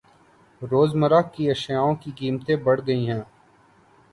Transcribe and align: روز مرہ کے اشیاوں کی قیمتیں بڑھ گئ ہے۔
روز 0.61 0.95
مرہ 0.95 1.21
کے 1.33 1.49
اشیاوں 1.51 1.93
کی 1.95 2.11
قیمتیں 2.17 2.55
بڑھ 2.55 2.81
گئ 2.87 3.01
ہے۔ 3.07 3.21